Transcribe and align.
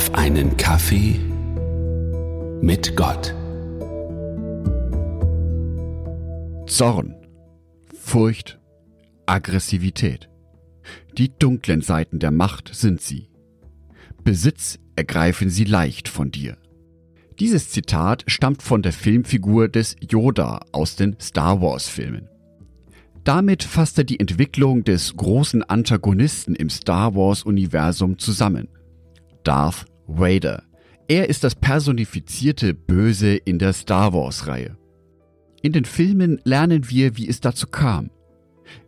auf 0.00 0.14
einen 0.14 0.56
Kaffee 0.56 1.20
mit 2.62 2.96
Gott. 2.96 3.34
Zorn, 6.66 7.14
Furcht, 8.00 8.58
Aggressivität. 9.26 10.30
Die 11.18 11.30
dunklen 11.38 11.82
Seiten 11.82 12.18
der 12.18 12.30
Macht 12.30 12.74
sind 12.74 13.02
sie. 13.02 13.28
Besitz 14.24 14.78
ergreifen 14.96 15.50
sie 15.50 15.64
leicht 15.64 16.08
von 16.08 16.30
dir. 16.30 16.56
Dieses 17.38 17.68
Zitat 17.68 18.24
stammt 18.26 18.62
von 18.62 18.80
der 18.80 18.94
Filmfigur 18.94 19.68
des 19.68 19.96
Yoda 20.00 20.60
aus 20.72 20.96
den 20.96 21.16
Star 21.20 21.60
Wars 21.60 21.90
Filmen. 21.90 22.26
Damit 23.22 23.62
fasst 23.62 23.98
er 23.98 24.04
die 24.04 24.18
Entwicklung 24.18 24.82
des 24.82 25.14
großen 25.14 25.62
Antagonisten 25.62 26.54
im 26.54 26.70
Star 26.70 27.14
Wars 27.14 27.42
Universum 27.42 28.18
zusammen. 28.18 28.68
Darth 29.44 29.86
Vader. 30.06 30.64
Er 31.08 31.28
ist 31.28 31.44
das 31.44 31.54
personifizierte 31.54 32.74
Böse 32.74 33.34
in 33.34 33.58
der 33.58 33.72
Star 33.72 34.12
Wars 34.12 34.46
Reihe. 34.46 34.76
In 35.62 35.72
den 35.72 35.84
Filmen 35.84 36.40
lernen 36.44 36.88
wir, 36.88 37.16
wie 37.16 37.28
es 37.28 37.40
dazu 37.40 37.66
kam. 37.66 38.10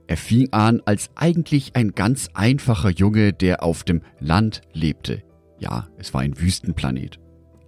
Er 0.06 0.16
fing 0.16 0.48
an 0.52 0.83
als 0.84 1.11
eigentlich 1.15 1.75
ein 1.75 1.92
ganz 1.92 2.28
einfacher 2.34 2.91
Junge, 2.91 3.33
der 3.33 3.62
auf 3.62 3.84
dem 3.84 4.02
Land 4.20 4.62
lebte. 4.73 5.23
Ja, 5.59 5.88
es 5.98 6.12
war 6.12 6.23
ein 6.23 6.38
Wüstenplanet. 6.41 7.19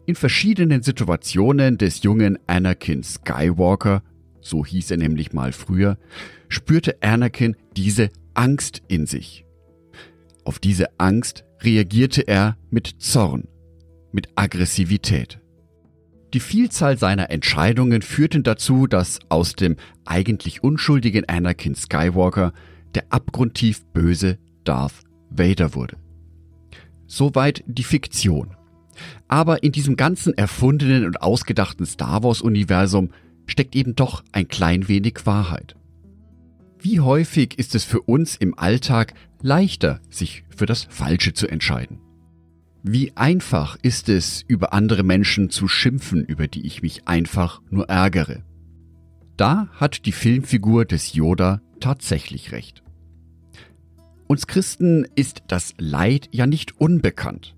In 0.07 0.15
verschiedenen 0.15 0.83
Situationen 0.83 1.79
des 1.79 2.03
jungen 2.03 2.39
Anakin 2.47 3.03
Skywalker, 3.03 4.03
so 4.41 4.65
hieß 4.65 4.91
er 4.91 4.99
nämlich 4.99 5.33
mal 5.33 5.53
früher, 5.53 5.97
spürte 6.49 7.03
Anakin 7.03 7.57
diese 7.77 8.11
Angst 8.35 8.83
in 8.89 9.07
sich. 9.07 9.44
Auf 10.45 10.59
diese 10.59 10.99
Angst 10.99 11.45
reagierte 11.61 12.23
er 12.29 12.57
mit 12.71 12.97
Zorn, 12.99 13.49
mit 14.13 14.29
Aggressivität. 14.37 15.41
Die 16.35 16.41
Vielzahl 16.41 16.99
seiner 16.99 17.31
Entscheidungen 17.31 18.03
führten 18.03 18.43
dazu, 18.43 18.87
dass 18.87 19.21
aus 19.29 19.55
dem 19.55 19.77
eigentlich 20.05 20.63
unschuldigen 20.63 21.29
Anakin 21.29 21.75
Skywalker 21.75 22.53
der 22.95 23.05
abgrundtief 23.11 23.85
böse 23.93 24.39
Darth 24.65 25.05
Vader 25.31 25.75
wurde. 25.75 25.97
Soweit 27.07 27.63
die 27.67 27.85
Fiktion. 27.85 28.57
Aber 29.29 29.63
in 29.63 29.73
diesem 29.73 29.97
ganzen 29.97 30.37
erfundenen 30.37 31.05
und 31.05 31.23
ausgedachten 31.23 31.87
Star 31.87 32.23
Wars-Universum 32.23 33.11
steckt 33.47 33.75
eben 33.75 33.95
doch 33.95 34.25
ein 34.33 34.49
klein 34.49 34.89
wenig 34.89 35.27
Wahrheit. 35.27 35.77
Wie 36.79 37.01
häufig 37.01 37.59
ist 37.59 37.75
es 37.75 37.85
für 37.85 38.03
uns 38.03 38.37
im 38.37 38.59
Alltag 38.59 39.15
leichter, 39.45 40.01
sich 40.09 40.43
für 40.49 40.67
das 40.67 40.85
Falsche 40.91 41.35
zu 41.35 41.47
entscheiden? 41.47 42.01
Wie 42.83 43.17
einfach 43.17 43.77
ist 43.83 44.09
es, 44.09 44.43
über 44.49 44.73
andere 44.73 45.05
Menschen 45.05 45.51
zu 45.51 45.69
schimpfen, 45.69 46.25
über 46.25 46.49
die 46.49 46.67
ich 46.67 46.83
mich 46.83 47.07
einfach 47.07 47.63
nur 47.71 47.89
ärgere. 47.89 48.43
Da 49.37 49.69
hat 49.75 50.07
die 50.07 50.13
Filmfigur 50.13 50.85
des 50.85 51.15
Yoda 51.15 51.61
tatsächlich 51.81 52.53
recht. 52.53 52.83
Uns 54.27 54.47
Christen 54.47 55.07
ist 55.15 55.43
das 55.49 55.75
Leid 55.79 56.29
ja 56.33 56.47
nicht 56.47 56.81
unbekannt. 56.81 57.55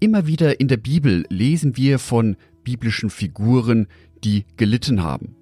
Immer 0.00 0.26
wieder 0.26 0.60
in 0.60 0.68
der 0.68 0.76
Bibel 0.76 1.24
lesen 1.30 1.76
wir 1.76 1.98
von 1.98 2.36
biblischen 2.64 3.10
Figuren, 3.10 3.86
die 4.24 4.44
gelitten 4.56 5.02
haben, 5.02 5.34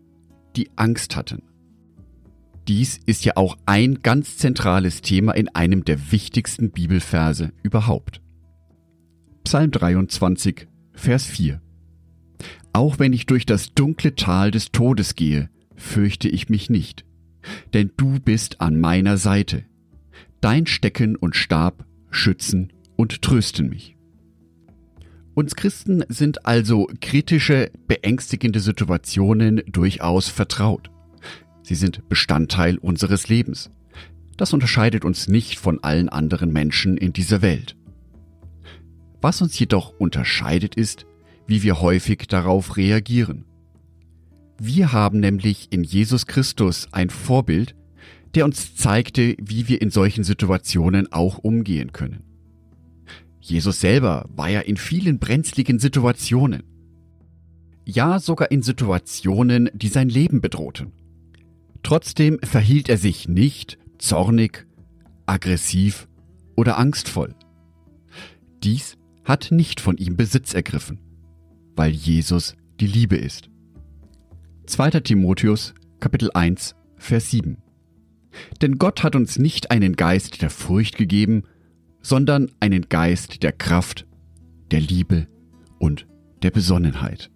die 0.54 0.70
Angst 0.76 1.16
hatten. 1.16 1.42
Dies 2.68 2.98
ist 3.06 3.24
ja 3.24 3.36
auch 3.36 3.56
ein 3.64 4.02
ganz 4.02 4.38
zentrales 4.38 5.00
Thema 5.00 5.32
in 5.32 5.48
einem 5.48 5.84
der 5.84 6.10
wichtigsten 6.10 6.72
Bibelverse 6.72 7.52
überhaupt. 7.62 8.20
Psalm 9.44 9.70
23, 9.70 10.66
Vers 10.92 11.26
4. 11.26 11.62
Auch 12.72 12.98
wenn 12.98 13.12
ich 13.12 13.26
durch 13.26 13.46
das 13.46 13.72
dunkle 13.72 14.16
Tal 14.16 14.50
des 14.50 14.72
Todes 14.72 15.14
gehe, 15.14 15.48
fürchte 15.76 16.28
ich 16.28 16.48
mich 16.48 16.68
nicht, 16.68 17.04
denn 17.72 17.92
du 17.96 18.18
bist 18.18 18.60
an 18.60 18.80
meiner 18.80 19.16
Seite. 19.16 19.64
Dein 20.40 20.66
Stecken 20.66 21.14
und 21.14 21.36
Stab 21.36 21.86
schützen 22.10 22.72
und 22.96 23.22
trösten 23.22 23.68
mich. 23.68 23.96
Uns 25.34 25.54
Christen 25.54 26.02
sind 26.08 26.46
also 26.46 26.88
kritische, 27.00 27.70
beängstigende 27.86 28.58
Situationen 28.58 29.62
durchaus 29.70 30.28
vertraut. 30.28 30.90
Sie 31.66 31.74
sind 31.74 32.08
Bestandteil 32.08 32.78
unseres 32.78 33.26
Lebens. 33.26 33.72
Das 34.36 34.52
unterscheidet 34.52 35.04
uns 35.04 35.26
nicht 35.26 35.58
von 35.58 35.82
allen 35.82 36.08
anderen 36.08 36.52
Menschen 36.52 36.96
in 36.96 37.12
dieser 37.12 37.42
Welt. 37.42 37.74
Was 39.20 39.42
uns 39.42 39.58
jedoch 39.58 39.92
unterscheidet 39.98 40.76
ist, 40.76 41.06
wie 41.48 41.64
wir 41.64 41.80
häufig 41.80 42.28
darauf 42.28 42.76
reagieren. 42.76 43.46
Wir 44.60 44.92
haben 44.92 45.18
nämlich 45.18 45.66
in 45.72 45.82
Jesus 45.82 46.26
Christus 46.28 46.86
ein 46.92 47.10
Vorbild, 47.10 47.74
der 48.36 48.44
uns 48.44 48.76
zeigte, 48.76 49.34
wie 49.42 49.66
wir 49.66 49.82
in 49.82 49.90
solchen 49.90 50.22
Situationen 50.22 51.10
auch 51.10 51.38
umgehen 51.38 51.92
können. 51.92 52.22
Jesus 53.40 53.80
selber 53.80 54.28
war 54.28 54.50
ja 54.50 54.60
in 54.60 54.76
vielen 54.76 55.18
brenzligen 55.18 55.80
Situationen. 55.80 56.62
Ja, 57.84 58.20
sogar 58.20 58.52
in 58.52 58.62
Situationen, 58.62 59.68
die 59.74 59.88
sein 59.88 60.08
Leben 60.08 60.40
bedrohten. 60.40 60.92
Trotzdem 61.86 62.40
verhielt 62.42 62.88
er 62.88 62.98
sich 62.98 63.28
nicht 63.28 63.78
zornig, 63.98 64.66
aggressiv 65.24 66.08
oder 66.56 66.78
angstvoll. 66.78 67.32
Dies 68.64 68.98
hat 69.22 69.52
nicht 69.52 69.80
von 69.80 69.96
ihm 69.96 70.16
Besitz 70.16 70.52
ergriffen, 70.52 70.98
weil 71.76 71.92
Jesus 71.92 72.56
die 72.80 72.88
Liebe 72.88 73.14
ist. 73.14 73.50
2. 74.66 74.98
Timotheus 74.98 75.74
Kapitel 76.00 76.32
1 76.34 76.74
Vers 76.96 77.30
7 77.30 77.58
Denn 78.60 78.78
Gott 78.78 79.04
hat 79.04 79.14
uns 79.14 79.38
nicht 79.38 79.70
einen 79.70 79.94
Geist 79.94 80.42
der 80.42 80.50
Furcht 80.50 80.96
gegeben, 80.96 81.44
sondern 82.02 82.50
einen 82.58 82.88
Geist 82.88 83.44
der 83.44 83.52
Kraft, 83.52 84.08
der 84.72 84.80
Liebe 84.80 85.28
und 85.78 86.08
der 86.42 86.50
Besonnenheit. 86.50 87.30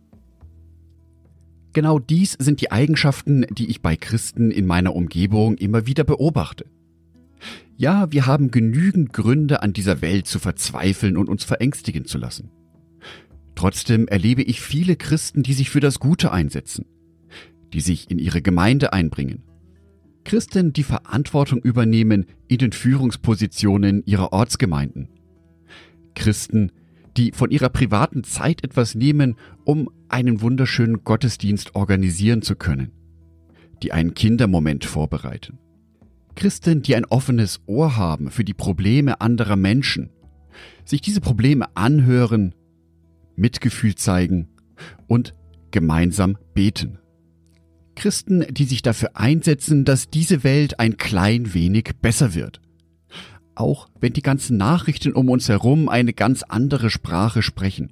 Genau 1.73 1.99
dies 1.99 2.37
sind 2.39 2.61
die 2.61 2.73
Eigenschaften, 2.73 3.47
die 3.51 3.67
ich 3.67 3.81
bei 3.81 3.97
Christen 3.97 4.51
in 4.51 4.67
meiner 4.67 4.95
Umgebung 4.95 5.57
immer 5.57 5.87
wieder 5.87 6.05
beobachte. 6.05 6.67
Ja, 7.77 8.11
wir 8.13 8.27
haben 8.27 8.51
genügend 8.51 9.13
Gründe, 9.13 9.63
an 9.63 9.73
dieser 9.73 10.03
Welt 10.03 10.27
zu 10.27 10.39
verzweifeln 10.39 11.17
und 11.17 11.29
uns 11.29 11.45
verängstigen 11.45 12.05
zu 12.05 12.19
lassen. 12.19 12.51
Trotzdem 13.55 14.09
erlebe 14.09 14.43
ich 14.43 14.61
viele 14.61 14.97
Christen, 14.97 15.43
die 15.43 15.55
sich 15.55 15.71
für 15.71 15.81
das 15.81 16.01
Gute 16.01 16.33
einsetzen, 16.33 16.87
die 17.73 17.81
sich 17.81 18.11
in 18.11 18.19
ihre 18.19 18.43
Gemeinde 18.43 18.93
einbringen. 18.93 19.43
Christen, 20.25 20.73
die 20.73 20.83
Verantwortung 20.83 21.61
übernehmen 21.61 22.27
in 22.49 22.59
den 22.59 22.73
Führungspositionen 22.73 24.03
ihrer 24.05 24.33
Ortsgemeinden. 24.33 25.09
Christen, 26.15 26.73
die 27.17 27.33
von 27.33 27.51
ihrer 27.51 27.69
privaten 27.69 28.25
Zeit 28.25 28.65
etwas 28.65 28.95
nehmen, 28.95 29.37
um 29.65 29.91
einen 30.09 30.41
wunderschönen 30.41 31.05
Gottesdienst 31.05 31.75
organisieren 31.75 32.43
zu 32.43 32.57
können, 32.57 32.93
die 33.83 33.93
einen 33.93 34.15
Kindermoment 34.15 34.85
vorbereiten 34.85 35.59
Christen, 36.35 36.83
die 36.83 36.97
ein 36.97 37.05
offenes 37.05 37.61
Ohr 37.67 37.97
haben 37.97 38.31
für 38.31 38.45
die 38.45 38.55
Probleme 38.55 39.21
anderer 39.21 39.57
Menschen, 39.57 40.11
sich 40.85 41.01
diese 41.01 41.21
Probleme 41.21 41.67
anhören, 41.77 42.55
Mitgefühl 43.37 43.95
zeigen 43.95 44.49
und 45.07 45.35
gemeinsam 45.71 46.39
beten. 46.55 46.99
Christen, 47.95 48.45
die 48.51 48.65
sich 48.65 48.83
dafür 48.83 49.11
einsetzen, 49.15 49.85
dass 49.85 50.09
diese 50.09 50.43
Welt 50.43 50.81
ein 50.81 50.97
klein 50.97 51.53
wenig 51.53 51.91
besser 52.01 52.35
wird. 52.35 52.61
Auch 53.61 53.91
wenn 54.01 54.15
die 54.15 54.23
ganzen 54.23 54.57
Nachrichten 54.57 55.13
um 55.13 55.29
uns 55.29 55.51
herum 55.51 55.91
eine 55.91 56.15
ganz 56.15 56.43
andere 56.43 56.89
Sprache 56.89 57.43
sprechen. 57.43 57.91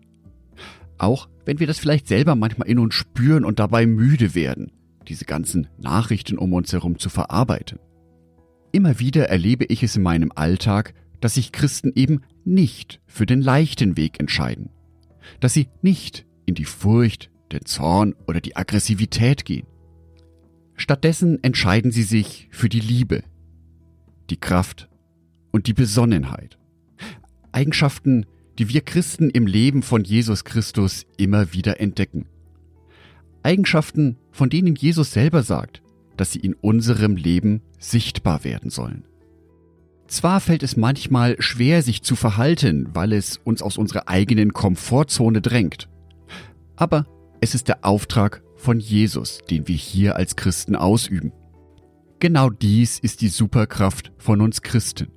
Auch 0.96 1.28
wenn 1.44 1.60
wir 1.60 1.66
das 1.66 1.78
vielleicht 1.78 2.08
selber 2.08 2.36
manchmal 2.36 2.68
in 2.68 2.78
uns 2.78 2.94
spüren 2.94 3.44
und 3.44 3.58
dabei 3.58 3.84
müde 3.84 4.34
werden, 4.34 4.72
diese 5.08 5.26
ganzen 5.26 5.66
Nachrichten 5.76 6.38
um 6.38 6.54
uns 6.54 6.72
herum 6.72 6.98
zu 6.98 7.10
verarbeiten. 7.10 7.80
Immer 8.72 8.98
wieder 8.98 9.28
erlebe 9.28 9.66
ich 9.66 9.82
es 9.82 9.94
in 9.94 10.02
meinem 10.02 10.32
Alltag, 10.34 10.94
dass 11.20 11.34
sich 11.34 11.52
Christen 11.52 11.92
eben 11.94 12.22
nicht 12.46 13.02
für 13.04 13.26
den 13.26 13.42
leichten 13.42 13.98
Weg 13.98 14.20
entscheiden. 14.20 14.70
Dass 15.38 15.52
sie 15.52 15.68
nicht 15.82 16.24
in 16.46 16.54
die 16.54 16.64
Furcht, 16.64 17.30
den 17.52 17.66
Zorn 17.66 18.14
oder 18.26 18.40
die 18.40 18.56
Aggressivität 18.56 19.44
gehen. 19.44 19.66
Stattdessen 20.76 21.44
entscheiden 21.44 21.90
sie 21.90 22.04
sich 22.04 22.48
für 22.52 22.70
die 22.70 22.80
Liebe, 22.80 23.22
die 24.30 24.38
Kraft 24.38 24.87
und 25.52 25.66
die 25.66 25.74
Besonnenheit. 25.74 26.58
Eigenschaften, 27.52 28.26
die 28.58 28.68
wir 28.68 28.80
Christen 28.80 29.30
im 29.30 29.46
Leben 29.46 29.82
von 29.82 30.04
Jesus 30.04 30.44
Christus 30.44 31.06
immer 31.16 31.52
wieder 31.52 31.80
entdecken. 31.80 32.26
Eigenschaften, 33.42 34.16
von 34.32 34.50
denen 34.50 34.74
Jesus 34.74 35.12
selber 35.12 35.42
sagt, 35.42 35.82
dass 36.16 36.32
sie 36.32 36.40
in 36.40 36.54
unserem 36.54 37.16
Leben 37.16 37.62
sichtbar 37.78 38.44
werden 38.44 38.70
sollen. 38.70 39.04
Zwar 40.08 40.40
fällt 40.40 40.62
es 40.62 40.76
manchmal 40.76 41.40
schwer, 41.40 41.82
sich 41.82 42.02
zu 42.02 42.16
verhalten, 42.16 42.88
weil 42.94 43.12
es 43.12 43.36
uns 43.36 43.62
aus 43.62 43.76
unserer 43.76 44.08
eigenen 44.08 44.52
Komfortzone 44.52 45.40
drängt. 45.40 45.88
Aber 46.76 47.06
es 47.40 47.54
ist 47.54 47.68
der 47.68 47.84
Auftrag 47.84 48.42
von 48.56 48.80
Jesus, 48.80 49.40
den 49.50 49.68
wir 49.68 49.76
hier 49.76 50.16
als 50.16 50.34
Christen 50.34 50.76
ausüben. 50.76 51.32
Genau 52.20 52.50
dies 52.50 52.98
ist 52.98 53.20
die 53.20 53.28
Superkraft 53.28 54.12
von 54.18 54.40
uns 54.40 54.62
Christen. 54.62 55.08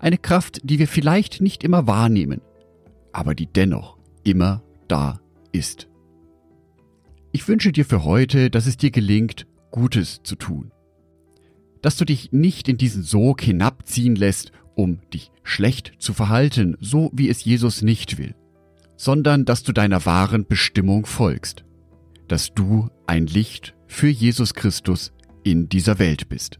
Eine 0.00 0.18
Kraft, 0.18 0.60
die 0.64 0.78
wir 0.78 0.88
vielleicht 0.88 1.42
nicht 1.42 1.62
immer 1.62 1.86
wahrnehmen, 1.86 2.40
aber 3.12 3.34
die 3.34 3.46
dennoch 3.46 3.98
immer 4.24 4.62
da 4.88 5.20
ist. 5.52 5.88
Ich 7.32 7.46
wünsche 7.46 7.70
dir 7.70 7.84
für 7.84 8.02
heute, 8.04 8.50
dass 8.50 8.66
es 8.66 8.76
dir 8.76 8.90
gelingt, 8.90 9.46
Gutes 9.70 10.22
zu 10.22 10.36
tun. 10.36 10.72
Dass 11.82 11.96
du 11.96 12.04
dich 12.04 12.32
nicht 12.32 12.68
in 12.68 12.78
diesen 12.78 13.02
Sog 13.02 13.42
hinabziehen 13.42 14.16
lässt, 14.16 14.52
um 14.74 15.00
dich 15.12 15.30
schlecht 15.42 15.92
zu 15.98 16.14
verhalten, 16.14 16.76
so 16.80 17.10
wie 17.12 17.28
es 17.28 17.44
Jesus 17.44 17.82
nicht 17.82 18.18
will, 18.18 18.34
sondern 18.96 19.44
dass 19.44 19.62
du 19.62 19.72
deiner 19.72 20.06
wahren 20.06 20.46
Bestimmung 20.46 21.06
folgst, 21.06 21.64
dass 22.26 22.54
du 22.54 22.88
ein 23.06 23.26
Licht 23.26 23.74
für 23.86 24.08
Jesus 24.08 24.54
Christus 24.54 25.12
in 25.42 25.68
dieser 25.68 25.98
Welt 25.98 26.28
bist. 26.28 26.59